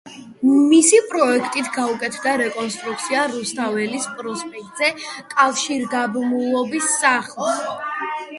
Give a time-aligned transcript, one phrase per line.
[0.69, 4.91] მისი პროექტით გაუკეთდა რეკონსტრუქცია რუსთაველის პროსპექტზე
[5.35, 7.63] კავშირგაბმულობის სახლს.